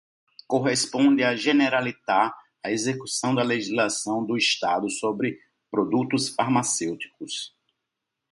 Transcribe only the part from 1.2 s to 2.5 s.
à Generalitat